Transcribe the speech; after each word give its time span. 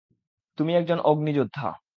তুমি 0.57 0.71
একজন 0.75 0.99
অগ্নিযোদ্ধা। 1.03 1.67